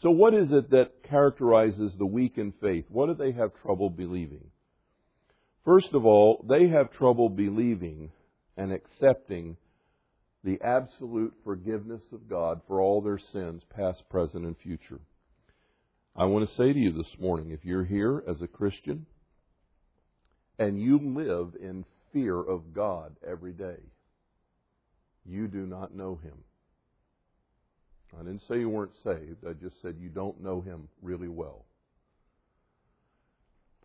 [0.00, 2.86] So, what is it that characterizes the weak in faith?
[2.88, 4.44] What do they have trouble believing?
[5.64, 8.10] First of all, they have trouble believing
[8.56, 9.56] and accepting
[10.42, 14.98] the absolute forgiveness of God for all their sins, past, present, and future.
[16.16, 19.06] I want to say to you this morning if you're here as a Christian
[20.58, 23.78] and you live in fear of God every day,
[25.24, 26.34] you do not know Him.
[28.18, 31.64] I didn't say you weren't saved, I just said you don't know Him really well.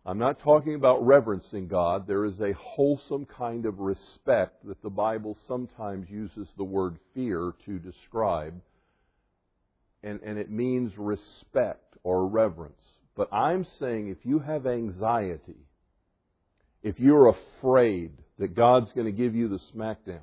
[0.08, 2.06] I'm not talking about reverencing God.
[2.06, 7.52] There is a wholesome kind of respect that the Bible sometimes uses the word fear
[7.66, 8.58] to describe,
[10.02, 12.80] and, and it means respect or reverence.
[13.16, 15.67] But I'm saying if you have anxiety,
[16.82, 20.20] if you're afraid that God's going to give you the smackdown,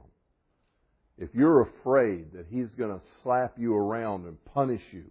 [1.17, 5.05] if you're afraid that He's going to slap you around and punish you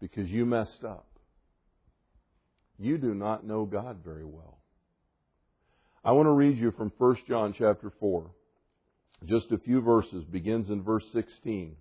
[0.00, 1.06] because you messed up,
[2.78, 4.58] you do not know God very well.
[6.04, 8.30] I want to read you from 1 John chapter 4.
[9.26, 11.76] Just a few verses, begins in verse 16.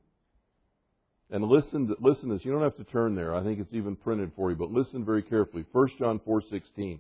[1.32, 2.46] And listen, to, listen to this.
[2.46, 3.34] You don't have to turn there.
[3.34, 5.66] I think it's even printed for you, but listen very carefully.
[5.72, 7.00] 1 John 4:16.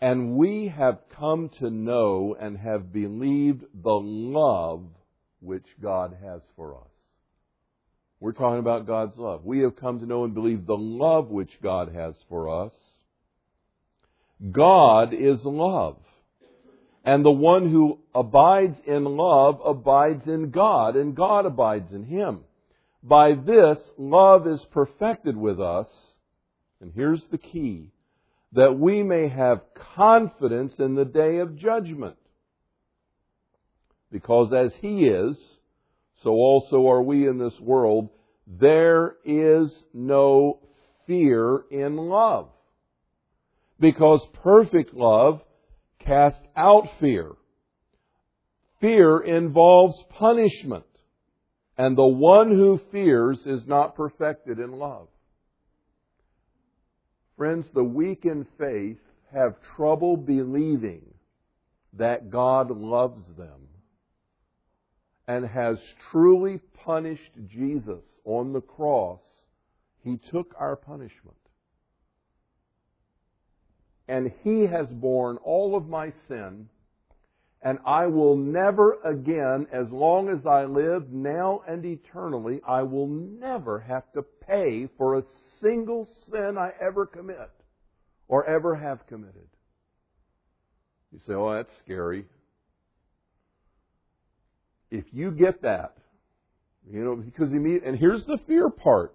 [0.00, 4.84] And we have come to know and have believed the love
[5.40, 6.88] which God has for us.
[8.18, 9.44] We're talking about God's love.
[9.44, 12.72] We have come to know and believe the love which God has for us.
[14.50, 15.98] God is love.
[17.04, 22.40] And the one who abides in love abides in God, and God abides in him.
[23.02, 25.88] By this, love is perfected with us,
[26.80, 27.90] and here's the key,
[28.52, 29.60] that we may have
[29.94, 32.16] confidence in the day of judgment.
[34.10, 35.36] Because as He is,
[36.22, 38.10] so also are we in this world.
[38.46, 40.58] There is no
[41.06, 42.48] fear in love.
[43.78, 45.42] Because perfect love
[46.00, 47.30] casts out fear.
[48.80, 50.84] Fear involves punishment.
[51.78, 55.08] And the one who fears is not perfected in love.
[57.40, 58.98] Friends, the weak in faith
[59.32, 61.00] have trouble believing
[61.94, 63.66] that God loves them
[65.26, 65.78] and has
[66.10, 69.22] truly punished Jesus on the cross,
[70.04, 71.38] He took our punishment.
[74.06, 76.68] And He has borne all of my sin,
[77.62, 83.08] and I will never again, as long as I live, now and eternally, I will
[83.08, 85.24] never have to pay for a
[85.60, 87.50] single sin I ever commit
[88.28, 89.48] or ever have committed.
[91.12, 92.24] You say, oh, that's scary
[94.90, 95.94] if you get that,
[96.90, 99.14] you know, because immediately, and here's the fear part.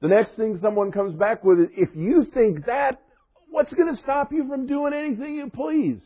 [0.00, 3.00] The next thing someone comes back with is, if you think that,
[3.50, 6.02] what's going to stop you from doing anything you please?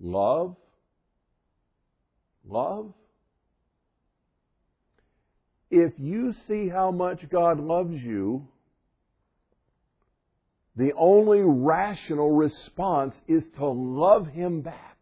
[0.00, 0.56] Love.
[2.46, 2.92] Love.
[5.70, 8.48] If you see how much God loves you,
[10.76, 14.98] the only rational response is to love Him back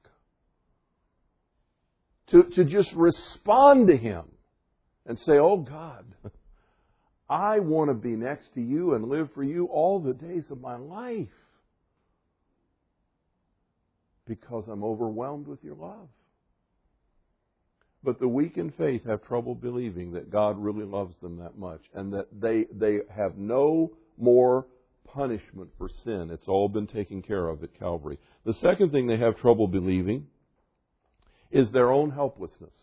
[2.28, 4.24] to, to just respond to Him
[5.06, 6.04] and say, Oh God,
[7.28, 10.60] I want to be next to you and live for you all the days of
[10.60, 11.28] my life
[14.26, 16.08] because I'm overwhelmed with your love.
[18.02, 21.80] But the weak in faith have trouble believing that God really loves them that much
[21.94, 24.66] and that they, they have no more
[25.04, 26.30] punishment for sin.
[26.30, 28.18] It's all been taken care of at Calvary.
[28.44, 30.26] The second thing they have trouble believing
[31.50, 32.74] is their own helplessness.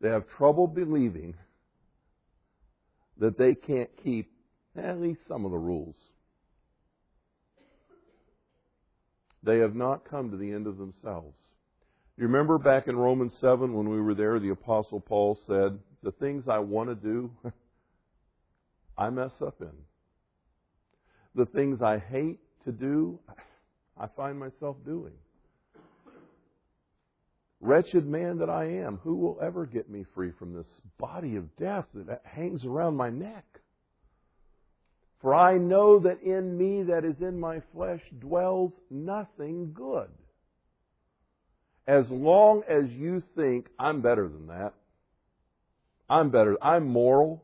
[0.00, 1.34] They have trouble believing
[3.18, 4.30] that they can't keep
[4.76, 5.96] at least some of the rules.
[9.46, 11.38] They have not come to the end of themselves.
[12.18, 16.10] You remember back in Romans 7 when we were there, the Apostle Paul said, The
[16.10, 17.30] things I want to do,
[18.98, 19.70] I mess up in.
[21.36, 23.20] The things I hate to do,
[23.96, 25.12] I find myself doing.
[27.60, 30.66] Wretched man that I am, who will ever get me free from this
[30.98, 33.44] body of death that hangs around my neck?
[35.26, 40.06] For I know that in me that is in my flesh dwells nothing good.
[41.84, 44.74] As long as you think I'm better than that,
[46.08, 47.42] I'm better, I'm moral,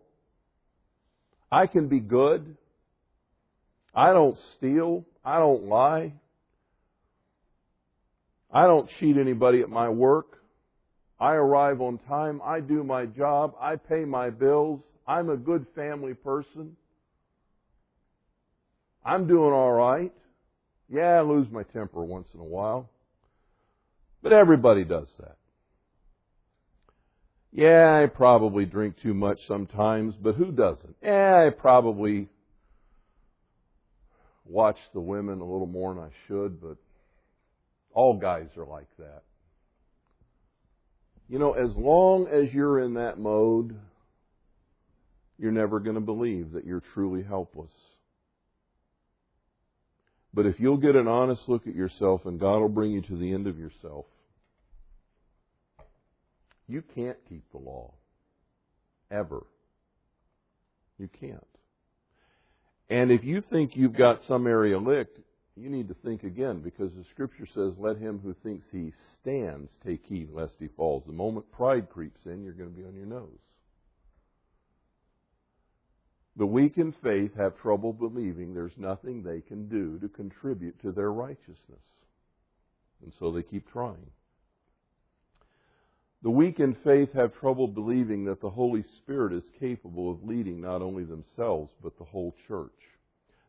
[1.50, 2.56] I can be good,
[3.92, 6.12] I don't steal, I don't lie,
[8.48, 10.40] I don't cheat anybody at my work.
[11.18, 12.40] I arrive on time.
[12.44, 13.54] I do my job.
[13.60, 14.82] I pay my bills.
[15.04, 16.76] I'm a good family person.
[19.04, 20.12] I'm doing all right.
[20.88, 22.90] Yeah, I lose my temper once in a while.
[24.22, 25.36] But everybody does that.
[27.52, 30.96] Yeah, I probably drink too much sometimes, but who doesn't?
[31.02, 32.28] Yeah, I probably
[34.44, 36.76] watch the women a little more than I should, but
[37.92, 39.22] all guys are like that.
[41.28, 43.76] You know, as long as you're in that mode,
[45.38, 47.72] you're never going to believe that you're truly helpless.
[50.34, 53.16] But if you'll get an honest look at yourself and God will bring you to
[53.16, 54.06] the end of yourself,
[56.66, 57.92] you can't keep the law.
[59.10, 59.44] Ever.
[60.98, 61.46] You can't.
[62.88, 65.18] And if you think you've got some area licked,
[65.54, 69.70] you need to think again because the scripture says, let him who thinks he stands
[69.84, 71.04] take heed lest he falls.
[71.06, 73.38] The moment pride creeps in, you're going to be on your nose.
[76.36, 80.92] The weak in faith have trouble believing there's nothing they can do to contribute to
[80.92, 81.84] their righteousness.
[83.02, 84.06] And so they keep trying.
[86.22, 90.60] The weak in faith have trouble believing that the Holy Spirit is capable of leading
[90.60, 92.70] not only themselves, but the whole church.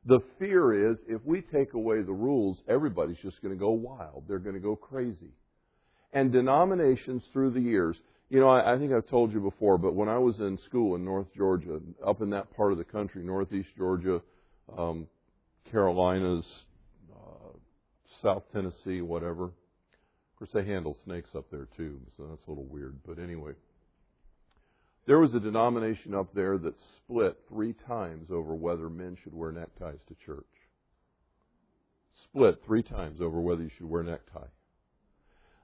[0.06, 4.26] The fear is if we take away the rules, everybody's just going to go wild.
[4.28, 5.32] They're going to go crazy.
[6.12, 7.96] And denominations through the years,
[8.34, 10.96] you know, I, I think I've told you before, but when I was in school
[10.96, 14.24] in North Georgia, up in that part of the country, Northeast Georgia,
[14.76, 15.06] um,
[15.70, 16.44] Carolinas,
[17.14, 17.50] uh,
[18.24, 22.66] South Tennessee, whatever, Of course, they handle snakes up there too, so that's a little
[22.66, 22.98] weird.
[23.06, 23.52] But anyway,
[25.06, 29.52] there was a denomination up there that split three times over whether men should wear
[29.52, 30.44] neckties to church.
[32.24, 34.48] Split three times over whether you should wear a necktie.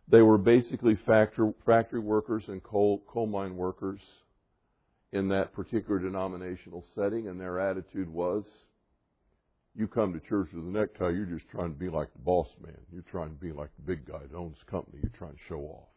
[0.10, 4.00] They were basically factory, factory workers and coal, coal mine workers
[5.12, 8.44] in that particular denominational setting, and their attitude was
[9.76, 12.48] you come to church with a necktie, you're just trying to be like the boss
[12.62, 12.78] man.
[12.92, 15.00] You're trying to be like the big guy that owns the company.
[15.02, 15.88] You're trying to show off.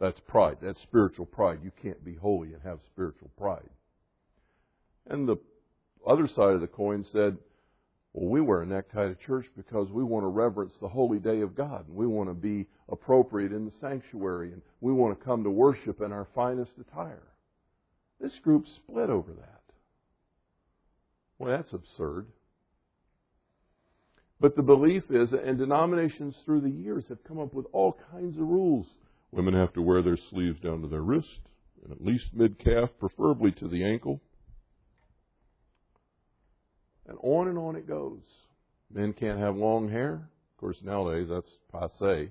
[0.00, 0.58] That's pride.
[0.62, 1.60] That's spiritual pride.
[1.64, 3.68] You can't be holy and have spiritual pride.
[5.08, 5.36] And the
[6.06, 7.38] other side of the coin said,
[8.18, 11.40] well, we wear a necktie to church because we want to reverence the holy day
[11.40, 15.24] of God and we want to be appropriate in the sanctuary and we want to
[15.24, 17.22] come to worship in our finest attire.
[18.20, 19.62] This group split over that.
[21.38, 22.26] Well, that's absurd.
[24.40, 28.36] But the belief is, and denominations through the years have come up with all kinds
[28.36, 28.86] of rules.
[29.30, 31.40] Women have to wear their sleeves down to their wrist,
[31.84, 34.20] and at least mid calf, preferably to the ankle.
[37.08, 38.22] And on and on it goes.
[38.92, 40.14] Men can't have long hair.
[40.14, 42.30] Of course, nowadays that's passe.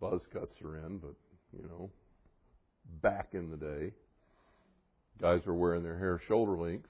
[0.00, 1.14] Buzz cuts are in, but,
[1.52, 1.90] you know,
[3.02, 3.92] back in the day,
[5.20, 6.88] guys were wearing their hair shoulder length.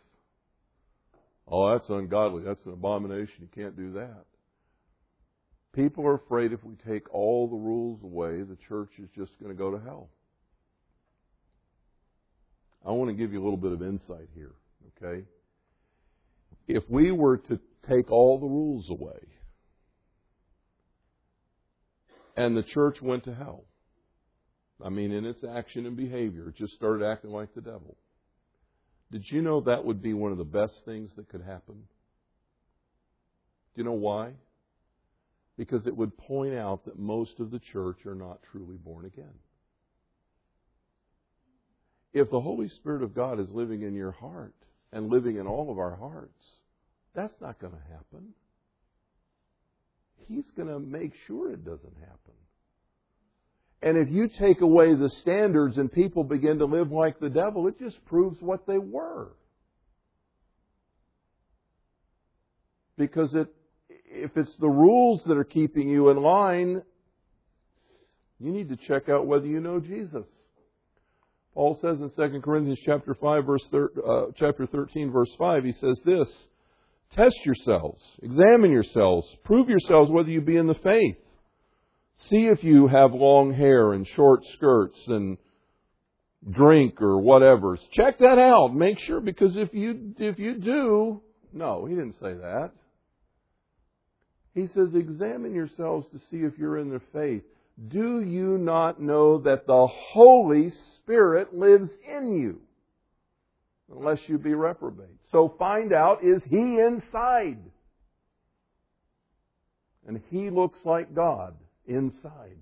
[1.48, 2.42] Oh, that's ungodly.
[2.42, 3.36] That's an abomination.
[3.40, 4.24] You can't do that.
[5.72, 9.52] People are afraid if we take all the rules away, the church is just going
[9.52, 10.08] to go to hell.
[12.84, 14.52] I want to give you a little bit of insight here,
[15.02, 15.24] okay?
[16.66, 19.20] If we were to take all the rules away
[22.36, 23.64] and the church went to hell,
[24.84, 27.96] I mean, in its action and behavior, it just started acting like the devil.
[29.10, 31.84] Did you know that would be one of the best things that could happen?
[33.74, 34.32] Do you know why?
[35.56, 39.34] Because it would point out that most of the church are not truly born again.
[42.12, 44.54] If the Holy Spirit of God is living in your heart
[44.92, 46.44] and living in all of our hearts,
[47.14, 48.28] that's not going to happen.
[50.28, 52.34] He's going to make sure it doesn't happen.
[53.82, 57.68] And if you take away the standards and people begin to live like the devil,
[57.68, 59.28] it just proves what they were.
[62.96, 63.48] Because it,
[64.06, 66.82] if it's the rules that are keeping you in line,
[68.40, 70.26] you need to check out whether you know Jesus.
[71.56, 75.72] Paul says in 2 Corinthians chapter 5 verse thir- uh, chapter 13 verse 5 he
[75.72, 76.28] says this
[77.16, 81.16] test yourselves examine yourselves prove yourselves whether you be in the faith
[82.30, 85.36] See if you have long hair and short skirts and
[86.50, 87.78] drink or whatever.
[87.92, 88.74] Check that out.
[88.74, 91.20] Make sure because if you if you do,
[91.52, 92.70] no, he didn't say that.
[94.54, 97.44] He says, examine yourselves to see if you're in the faith.
[97.88, 102.60] Do you not know that the Holy Spirit lives in you?
[103.94, 105.20] Unless you be reprobate.
[105.30, 107.58] So find out, is He inside?
[110.06, 111.54] And He looks like God
[111.86, 112.58] inside.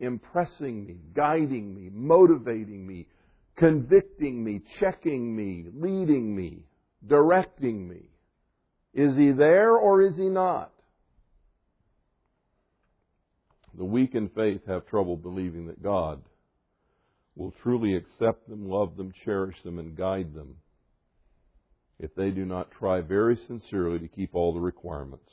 [0.00, 3.06] Impressing me, guiding me, motivating me,
[3.56, 6.64] convicting me, checking me, leading me,
[7.06, 8.10] directing me.
[8.92, 10.72] Is He there or is He not?
[13.78, 16.20] The weak in faith have trouble believing that God
[17.36, 20.56] will truly accept them, love them, cherish them, and guide them
[22.00, 25.30] if they do not try very sincerely to keep all the requirements.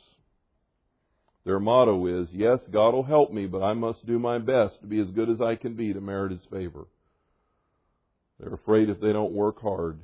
[1.43, 4.87] Their motto is, Yes, God will help me, but I must do my best to
[4.87, 6.85] be as good as I can be to merit His favor.
[8.39, 9.99] They're afraid if they don't work hard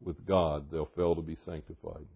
[0.00, 2.06] with God, they'll fail to be sanctified.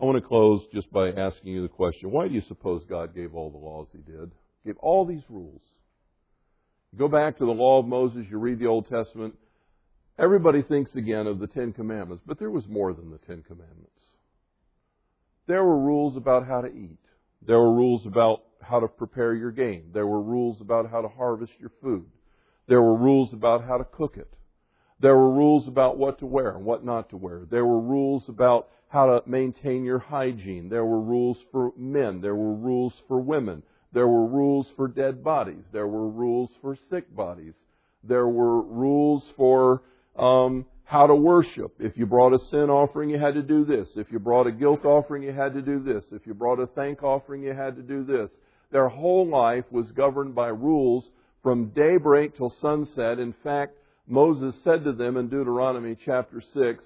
[0.00, 3.14] I want to close just by asking you the question why do you suppose God
[3.14, 4.32] gave all the laws He did?
[4.64, 5.62] Gave all these rules.
[6.96, 9.34] Go back to the law of Moses, you read the Old Testament,
[10.18, 13.88] everybody thinks again of the Ten Commandments, but there was more than the Ten Commandments.
[15.46, 16.98] There were rules about how to eat.
[17.46, 19.90] There were rules about how to prepare your game.
[19.92, 22.06] There were rules about how to harvest your food.
[22.68, 24.32] There were rules about how to cook it.
[25.02, 27.42] There were rules about what to wear and what not to wear.
[27.50, 30.68] There were rules about how to maintain your hygiene.
[30.68, 32.20] There were rules for men.
[32.20, 33.64] There were rules for women.
[33.92, 35.64] There were rules for dead bodies.
[35.72, 37.54] There were rules for sick bodies.
[38.04, 39.82] There were rules for
[40.16, 41.74] um, how to worship.
[41.80, 43.88] If you brought a sin offering, you had to do this.
[43.96, 46.04] If you brought a guilt offering, you had to do this.
[46.12, 48.30] If you brought a thank offering, you had to do this.
[48.70, 51.04] Their whole life was governed by rules
[51.42, 53.18] from daybreak till sunset.
[53.18, 53.74] In fact,
[54.12, 56.84] Moses said to them in Deuteronomy chapter 6,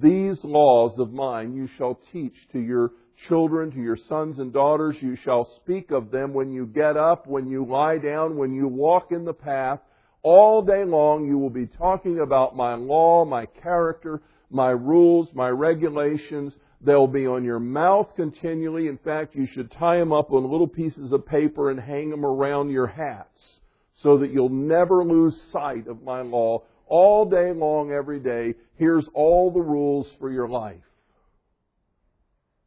[0.00, 2.92] These laws of mine you shall teach to your
[3.28, 4.94] children, to your sons and daughters.
[5.00, 8.68] You shall speak of them when you get up, when you lie down, when you
[8.68, 9.80] walk in the path.
[10.22, 15.48] All day long you will be talking about my law, my character, my rules, my
[15.48, 16.52] regulations.
[16.80, 18.86] They'll be on your mouth continually.
[18.86, 22.24] In fact, you should tie them up on little pieces of paper and hang them
[22.24, 23.58] around your hats
[24.02, 28.54] so that you'll never lose sight of my law all day long, every day.
[28.76, 30.80] Here's all the rules for your life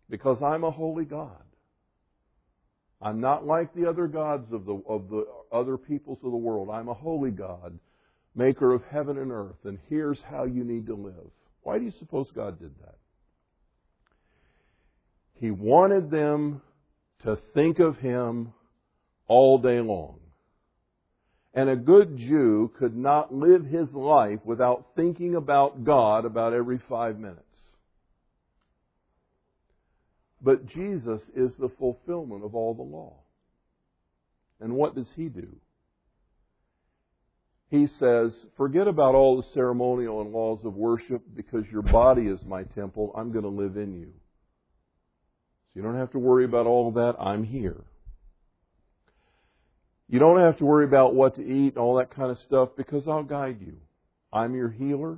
[0.09, 1.31] because I'm a holy God.
[3.01, 6.69] I'm not like the other gods of the, of the other peoples of the world.
[6.71, 7.77] I'm a holy God,
[8.33, 11.31] maker of heaven and earth, and here's how you need to live.
[11.63, 12.95] Why do you suppose God did that?
[15.35, 16.61] He wanted them
[17.23, 18.53] to think of Him
[19.27, 20.19] all day long.
[21.53, 26.79] And a good Jew could not live his life without thinking about God about every
[26.89, 27.41] five minutes.
[30.41, 33.19] But Jesus is the fulfillment of all the law.
[34.59, 35.55] And what does he do?
[37.69, 42.39] He says, forget about all the ceremonial and laws of worship because your body is
[42.45, 43.13] my temple.
[43.17, 44.11] I'm going to live in you.
[45.73, 47.15] So you don't have to worry about all of that.
[47.19, 47.83] I'm here.
[50.13, 52.69] You don't have to worry about what to eat and all that kind of stuff
[52.77, 53.77] because I'll guide you.
[54.31, 55.17] I'm your healer.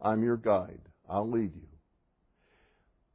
[0.00, 0.80] I'm your guide.
[1.08, 1.68] I'll lead you.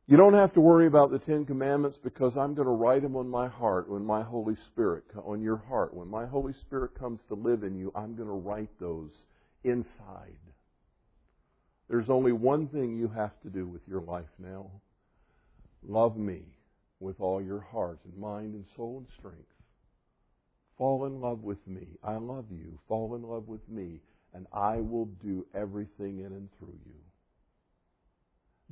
[0.07, 3.17] You don't have to worry about the Ten Commandments because I'm going to write them
[3.17, 5.93] on my heart when my Holy Spirit, on your heart.
[5.93, 9.11] When my Holy Spirit comes to live in you, I'm going to write those
[9.65, 10.39] inside.
[11.89, 14.71] There's only one thing you have to do with your life now.
[15.85, 16.43] Love me
[17.01, 19.52] with all your heart and mind and soul and strength.
[20.83, 21.87] Fall in love with me.
[22.03, 22.77] I love you.
[22.89, 24.01] Fall in love with me,
[24.33, 26.99] and I will do everything in and through you.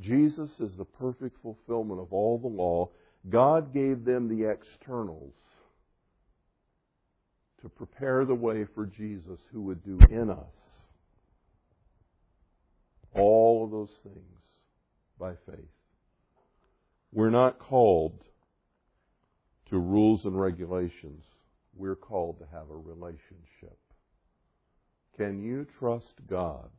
[0.01, 2.89] Jesus is the perfect fulfillment of all the law.
[3.29, 5.35] God gave them the externals
[7.61, 10.81] to prepare the way for Jesus who would do in us
[13.15, 14.43] all of those things
[15.17, 15.63] by faith.
[17.13, 18.21] We're not called
[19.69, 21.23] to rules and regulations.
[21.75, 23.77] We're called to have a relationship.
[25.17, 26.69] Can you trust God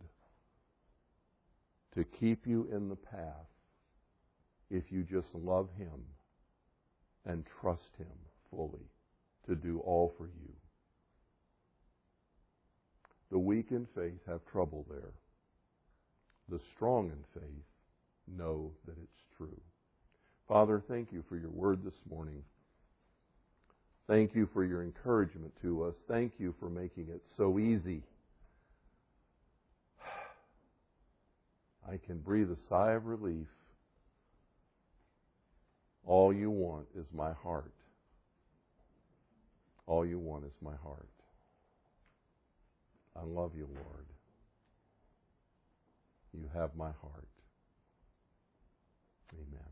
[1.95, 3.53] to keep you in the path
[4.71, 6.05] if you just love Him
[7.27, 8.07] and trust Him
[8.51, 8.89] fully
[9.47, 10.53] to do all for you.
[13.31, 15.13] The weak in faith have trouble there.
[16.49, 17.65] The strong in faith
[18.37, 19.61] know that it's true.
[20.49, 22.43] Father, thank you for your word this morning.
[24.09, 25.95] Thank you for your encouragement to us.
[26.09, 28.03] Thank you for making it so easy
[31.89, 33.47] I can breathe a sigh of relief.
[36.05, 37.73] All you want is my heart.
[39.87, 41.09] All you want is my heart.
[43.15, 44.07] I love you, Lord.
[46.33, 47.29] You have my heart.
[49.35, 49.72] Amen.